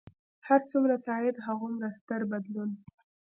هر 0.47 0.61
څومره 0.71 0.95
تایید، 1.07 1.43
هغومره 1.45 1.89
ستر 1.99 2.21
بدلون. 2.31 2.71